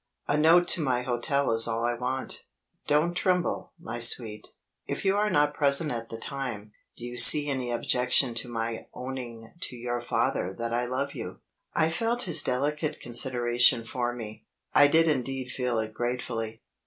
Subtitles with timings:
[0.27, 2.41] A note to my hotel is all I want.
[2.87, 4.47] Don't tremble, my sweet.
[4.87, 8.87] If you are not present at the time, do you see any objection to my
[8.95, 11.41] owning to your father that I love you?"
[11.75, 16.63] I felt his delicate consideration for me I did indeed feel it gratefully.